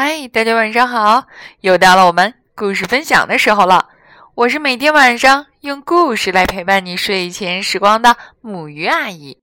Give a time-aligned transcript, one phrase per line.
[0.00, 1.26] 嗨，大家晚上好！
[1.60, 3.88] 又到了我们故事分享的时候了。
[4.36, 9.38] 我是每天晚上用故事来陪伴你睡前时光的木鱼阿姨。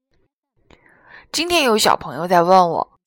[1.29, 2.99] 今天有小朋友在问我，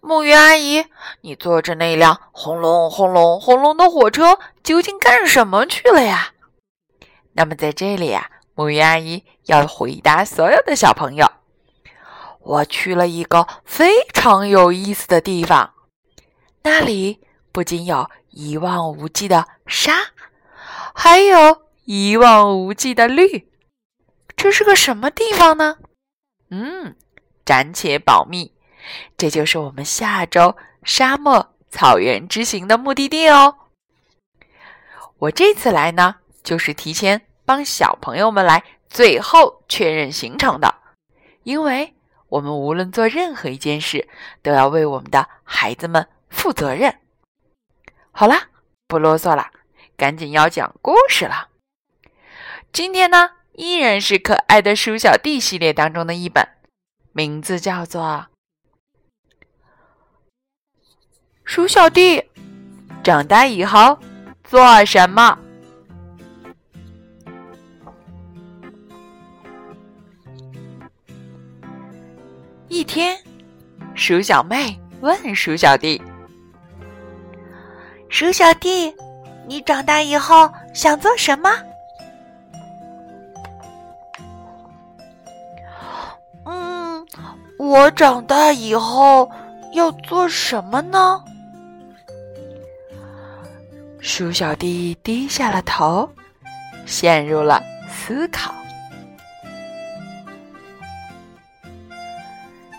[0.00, 0.86] 木鱼阿姨，
[1.20, 6.32] 你坐着那辆轰隆轰隆轰隆的火车究竟干什么去了呀？
[7.34, 11.30] 那么在这里呀，木鱼阿姨要回答所有的小朋友：
[12.40, 15.74] 我去了一个非常有意思的地方。
[16.68, 19.94] 那里不仅有一望无际的沙，
[20.94, 23.48] 还有一望无际的绿。
[24.36, 25.78] 这是个什么地方呢？
[26.50, 26.94] 嗯，
[27.46, 28.52] 暂且保密。
[29.16, 33.56] 这就是我们下周沙漠草原之行的目的地哦。
[35.20, 40.74] 我这次来呢，就是提前帮小朋友们来最后确认行程的，
[41.44, 41.94] 因为
[42.28, 44.06] 我们无论做任何一件事，
[44.42, 46.06] 都要为我们的孩子们。
[46.30, 46.98] 负责任。
[48.10, 48.48] 好啦，
[48.86, 49.50] 不啰嗦了，
[49.96, 51.48] 赶紧要讲故事了。
[52.72, 56.46] 今天呢，依然是可爱的鼠小弟系列当中的一本，
[57.12, 58.26] 名字叫做
[61.44, 62.30] 《鼠小弟
[63.02, 63.98] 长大以后
[64.44, 65.38] 做什么》。
[72.68, 73.16] 一天，
[73.94, 76.02] 鼠小妹问鼠小弟。
[78.10, 78.92] 鼠小弟，
[79.46, 81.50] 你长大以后想做什么？
[86.44, 87.06] 嗯，
[87.58, 89.30] 我长大以后
[89.74, 91.22] 要做什么呢？
[94.00, 96.08] 鼠小弟低下了头，
[96.86, 98.54] 陷入了思考。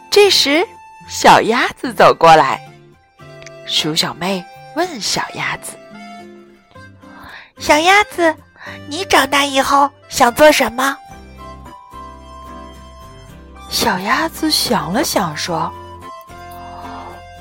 [0.09, 0.65] 这时，
[1.07, 2.59] 小鸭子走过来，
[3.67, 4.43] 鼠小妹。
[4.79, 5.73] 问小鸭子
[7.59, 8.33] ：“小鸭子，
[8.87, 10.95] 你长大以后想做什么？”
[13.69, 15.69] 小鸭子想了想，说：“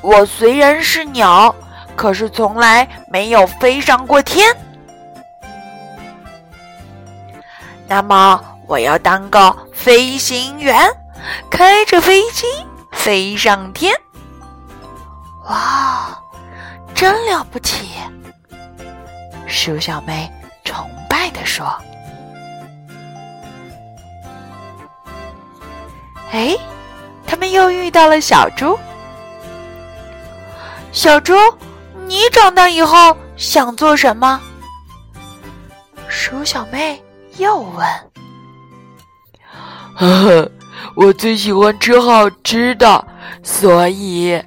[0.02, 1.54] 我虽然是鸟，
[1.94, 4.52] 可是从来没有飞上过天。
[7.86, 10.76] 那么，我要当个飞行员，
[11.48, 12.46] 开着飞机
[12.90, 13.94] 飞上天。”
[15.48, 16.20] 哇！
[16.98, 17.90] 真了不起，
[19.46, 20.28] 鼠小妹
[20.64, 21.64] 崇拜地说
[26.32, 26.56] ：“哎，
[27.24, 28.76] 他们又遇到了小猪。
[30.90, 31.34] 小猪，
[32.08, 34.40] 你长大以后想做什么？”
[36.10, 37.00] 鼠小妹
[37.36, 37.86] 又问
[39.94, 40.50] ：“呵呵，
[40.96, 43.06] 我最喜欢吃好吃的，
[43.44, 44.42] 所以……”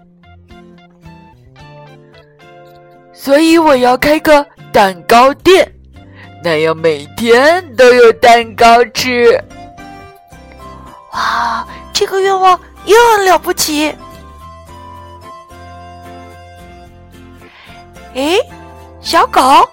[3.24, 4.44] 所以我要开个
[4.74, 5.72] 蛋糕店，
[6.44, 9.40] 那样每天都有蛋糕吃。
[11.14, 13.96] 哇，这个愿望又很了不起！
[18.16, 18.40] 诶，
[19.02, 19.70] 小狗，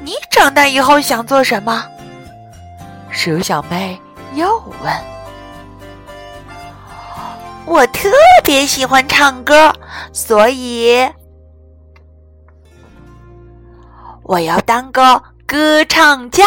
[0.00, 1.82] 你长大以后想做什么？
[3.10, 3.98] 鼠小妹
[4.34, 4.94] 又问。
[7.64, 8.10] 我特
[8.44, 9.72] 别喜欢唱歌，
[10.12, 11.10] 所以。
[14.30, 16.44] 我要当个歌唱家，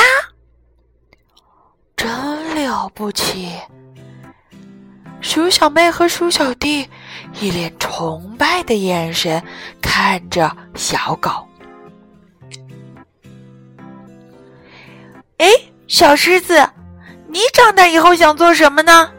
[1.98, 3.52] 真了不起！
[5.20, 6.90] 鼠小妹和鼠小弟
[7.42, 9.44] 一脸崇拜的眼神
[9.82, 11.30] 看着小狗。
[15.40, 15.48] 哎，
[15.86, 16.66] 小狮子，
[17.28, 19.12] 你长大以后想做什么呢？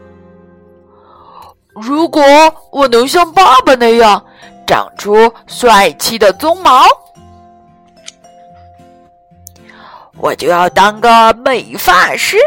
[1.75, 2.23] 如果
[2.71, 4.25] 我能像爸爸那样
[4.65, 6.83] 长出帅气的鬃毛。
[10.17, 12.37] 我就要当个美发师，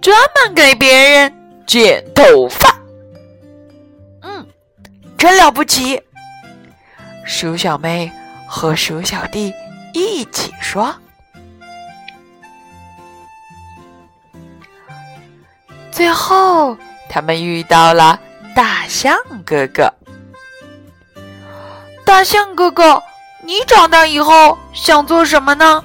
[0.00, 1.32] 专门给别人
[1.66, 2.74] 剪头发。
[4.22, 4.46] 嗯，
[5.16, 6.02] 真了不起！
[7.24, 8.10] 鼠小妹
[8.46, 9.52] 和鼠小弟
[9.92, 10.94] 一起说。
[15.92, 16.76] 最后，
[17.08, 18.18] 他们遇到了
[18.54, 19.14] 大象
[19.44, 19.92] 哥哥。
[22.04, 23.02] 大象哥哥，
[23.44, 25.84] 你长大以后想做什么呢？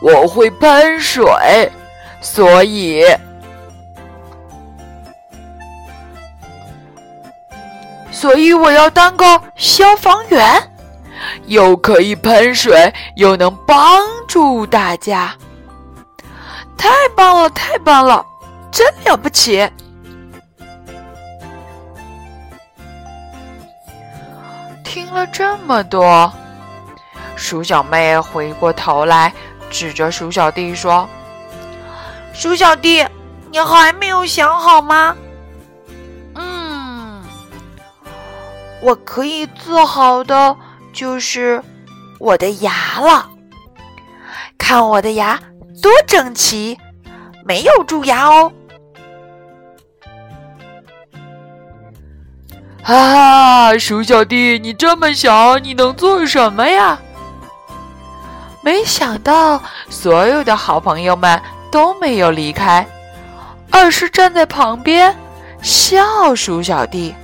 [0.00, 1.70] 我会喷水，
[2.20, 3.04] 所以，
[8.10, 10.70] 所以我要当个消防员，
[11.46, 15.34] 又可以喷水，又能帮助大家。
[16.76, 18.24] 太棒了，太棒了，
[18.70, 19.68] 真了不起！
[24.84, 26.32] 听了这么多，
[27.34, 29.32] 鼠小妹回过头来，
[29.70, 31.08] 指着鼠小弟说
[32.32, 33.04] ：“鼠小弟，
[33.50, 35.16] 你还没有想好吗
[36.34, 37.22] ？”“嗯，
[38.80, 40.56] 我可以自豪的
[40.92, 41.62] 就是
[42.18, 43.28] 我的牙了。
[44.58, 45.38] 看我的牙
[45.82, 46.78] 多整齐，
[47.44, 48.52] 没有蛀牙哦。”
[52.82, 56.98] 啊，鼠小弟，你这么小，你能做什么呀？
[58.66, 61.40] 没想到，所有的好朋友们
[61.70, 62.84] 都没有离开，
[63.70, 65.16] 而是站在旁边
[65.62, 67.14] 笑鼠小弟。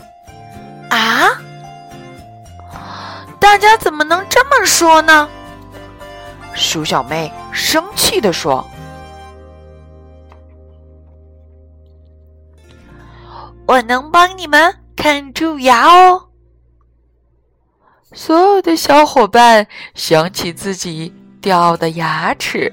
[0.88, 1.30] 啊！
[3.40, 5.28] 大家怎么能这么说呢？
[6.54, 8.64] 鼠小妹生气地说
[13.66, 16.28] ：“我能帮你们。”看蛀牙哦！
[18.12, 19.66] 所有的小伙伴
[19.96, 21.12] 想起自己
[21.42, 22.72] 掉的牙齿，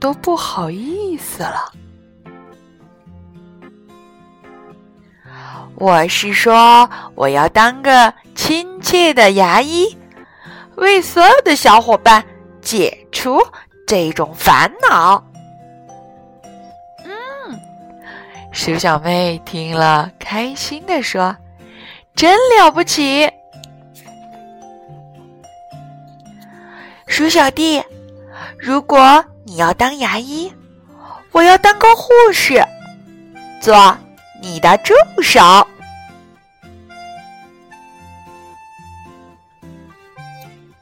[0.00, 1.72] 都不好意思了。
[5.76, 9.96] 我是说，我要当个亲切的牙医，
[10.74, 12.24] 为所有的小伙伴
[12.60, 13.38] 解除
[13.86, 15.22] 这种烦恼。
[17.04, 17.60] 嗯
[18.52, 21.36] 鼠小妹听了，开心的说
[22.16, 23.30] ：“真了不起！”
[27.16, 27.82] 鼠小弟，
[28.58, 30.52] 如果你要当牙医，
[31.32, 32.62] 我要当个护士，
[33.58, 33.96] 做
[34.42, 34.92] 你的助
[35.22, 35.40] 手。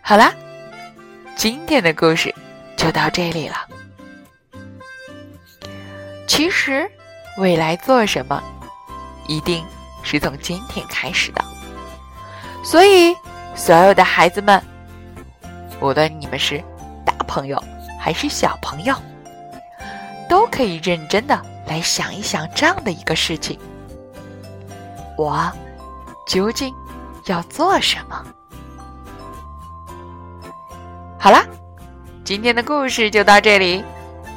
[0.02, 0.34] 好啦，
[1.36, 2.34] 今天的故事
[2.76, 3.68] 就到这里了。
[6.26, 6.90] 其实。
[7.38, 8.42] 未来做什么，
[9.28, 9.64] 一定
[10.02, 11.44] 是从今天开始的。
[12.64, 13.14] 所以，
[13.54, 14.60] 所有的孩子们，
[15.84, 16.64] 无论你们是
[17.04, 17.62] 大朋友
[18.00, 18.94] 还是小朋友，
[20.30, 23.58] 都可以认真的来想一想这样的一个事情：
[25.18, 25.52] 我
[26.26, 26.74] 究竟
[27.26, 28.24] 要做什么？
[31.18, 31.44] 好啦，
[32.24, 33.84] 今天的故事就到这里，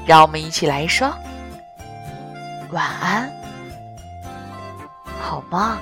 [0.06, 1.10] 让我们一起来说。
[2.74, 3.32] 晚安，
[5.18, 5.78] 好梦。